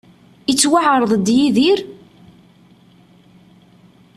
Ittwaεreḍ-d 0.51 1.27
Yidir? 1.37 1.79